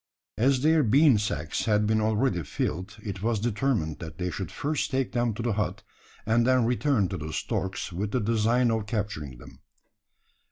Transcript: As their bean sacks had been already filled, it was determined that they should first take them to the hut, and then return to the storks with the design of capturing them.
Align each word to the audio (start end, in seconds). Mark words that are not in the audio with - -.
As 0.39 0.63
their 0.63 0.81
bean 0.81 1.19
sacks 1.19 1.65
had 1.65 1.85
been 1.85 2.01
already 2.01 2.41
filled, 2.41 2.97
it 3.03 3.21
was 3.21 3.39
determined 3.39 3.99
that 3.99 4.17
they 4.17 4.31
should 4.31 4.51
first 4.51 4.89
take 4.89 5.11
them 5.11 5.31
to 5.35 5.43
the 5.43 5.53
hut, 5.53 5.83
and 6.25 6.43
then 6.47 6.65
return 6.65 7.07
to 7.09 7.17
the 7.17 7.31
storks 7.31 7.93
with 7.93 8.09
the 8.09 8.19
design 8.19 8.71
of 8.71 8.87
capturing 8.87 9.37
them. 9.37 9.59